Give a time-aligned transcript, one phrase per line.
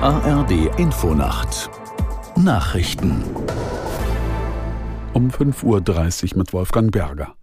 [0.00, 1.68] ARD Infonacht
[2.36, 3.24] Nachrichten
[5.12, 5.64] um 5.30
[6.34, 7.34] Uhr mit Wolfgang Berger.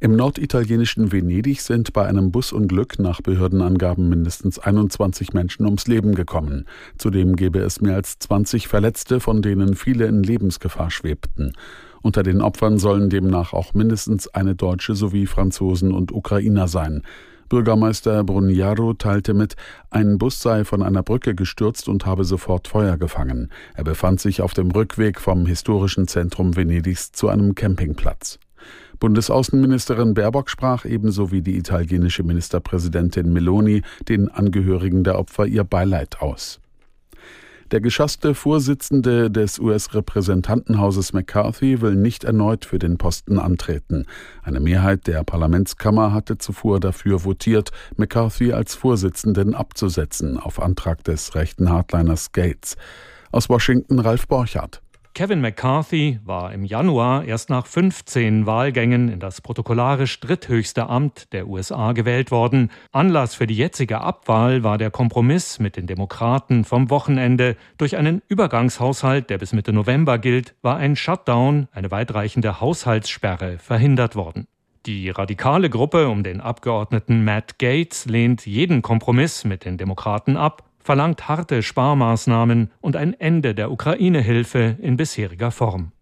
[0.00, 6.66] Im norditalienischen Venedig sind bei einem Busunglück nach Behördenangaben mindestens 21 Menschen ums Leben gekommen.
[6.98, 11.52] Zudem gäbe es mehr als 20 Verletzte, von denen viele in Lebensgefahr schwebten.
[12.02, 17.02] Unter den Opfern sollen demnach auch mindestens eine Deutsche sowie Franzosen und Ukrainer sein.
[17.50, 19.56] Bürgermeister Bruniaro teilte mit,
[19.90, 23.50] ein Bus sei von einer Brücke gestürzt und habe sofort Feuer gefangen.
[23.74, 28.38] Er befand sich auf dem Rückweg vom historischen Zentrum Venedigs zu einem Campingplatz.
[29.00, 36.20] Bundesaußenministerin Baerbock sprach ebenso wie die italienische Ministerpräsidentin Meloni den Angehörigen der Opfer ihr Beileid
[36.20, 36.60] aus.
[37.70, 44.06] Der geschasste Vorsitzende des US-Repräsentantenhauses McCarthy will nicht erneut für den Posten antreten.
[44.42, 51.36] Eine Mehrheit der Parlamentskammer hatte zuvor dafür votiert, McCarthy als Vorsitzenden abzusetzen, auf Antrag des
[51.36, 52.76] rechten Hardliners Gates.
[53.30, 54.82] Aus Washington Ralf Borchardt.
[55.12, 61.48] Kevin McCarthy war im Januar erst nach 15 Wahlgängen in das protokollarisch dritthöchste Amt der
[61.48, 62.70] USA gewählt worden.
[62.92, 67.56] Anlass für die jetzige Abwahl war der Kompromiss mit den Demokraten vom Wochenende.
[67.76, 74.14] Durch einen Übergangshaushalt, der bis Mitte November gilt, war ein Shutdown, eine weitreichende Haushaltssperre, verhindert
[74.14, 74.46] worden.
[74.86, 80.69] Die radikale Gruppe um den Abgeordneten Matt Gates lehnt jeden Kompromiss mit den Demokraten ab
[80.82, 85.92] verlangt harte Sparmaßnahmen und ein Ende der Ukraine-Hilfe in bisheriger Form.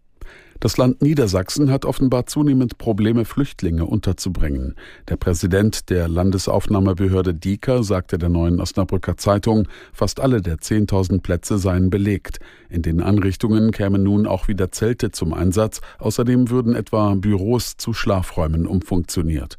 [0.61, 4.75] Das Land Niedersachsen hat offenbar zunehmend Probleme, Flüchtlinge unterzubringen.
[5.07, 11.59] Der Präsident der Landesaufnahmebehörde Dieker sagte der neuen Osnabrücker Zeitung, fast alle der 10.000 Plätze
[11.59, 12.41] seien belegt.
[12.69, 15.81] In den Einrichtungen kämen nun auch wieder Zelte zum Einsatz.
[15.99, 19.59] Außerdem würden etwa Büros zu Schlafräumen umfunktioniert.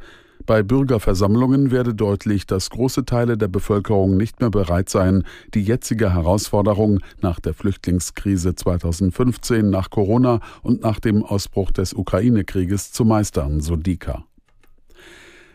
[0.50, 6.12] Bei Bürgerversammlungen werde deutlich, dass große Teile der Bevölkerung nicht mehr bereit seien, die jetzige
[6.16, 13.62] Herausforderung nach der Flüchtlingskrise 2015, nach Corona und nach dem Ausbruch des Ukraine-Krieges zu meistern,
[13.62, 14.24] so Dika.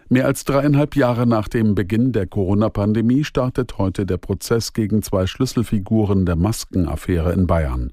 [0.09, 5.27] Mehr als dreieinhalb Jahre nach dem Beginn der Corona-Pandemie startet heute der Prozess gegen zwei
[5.27, 7.91] Schlüsselfiguren der Maskenaffäre in Bayern.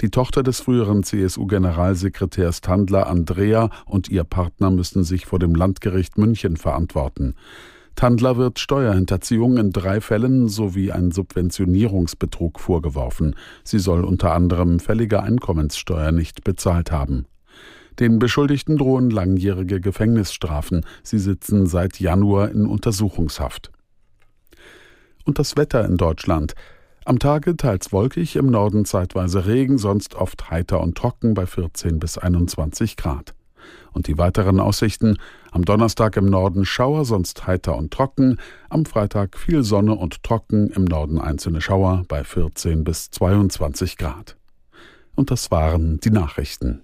[0.00, 6.18] Die Tochter des früheren CSU-Generalsekretärs Tandler Andrea und ihr Partner müssen sich vor dem Landgericht
[6.18, 7.34] München verantworten.
[7.96, 13.36] Tandler wird Steuerhinterziehung in drei Fällen sowie ein Subventionierungsbetrug vorgeworfen.
[13.62, 17.26] Sie soll unter anderem fällige Einkommenssteuer nicht bezahlt haben.
[17.98, 20.86] Den Beschuldigten drohen langjährige Gefängnisstrafen.
[21.02, 23.70] Sie sitzen seit Januar in Untersuchungshaft.
[25.24, 26.54] Und das Wetter in Deutschland.
[27.06, 31.98] Am Tage teils wolkig, im Norden zeitweise Regen, sonst oft heiter und trocken bei 14
[31.98, 33.34] bis 21 Grad.
[33.92, 35.16] Und die weiteren Aussichten:
[35.50, 38.38] am Donnerstag im Norden Schauer, sonst heiter und trocken,
[38.68, 44.36] am Freitag viel Sonne und trocken, im Norden einzelne Schauer bei 14 bis 22 Grad.
[45.14, 46.82] Und das waren die Nachrichten.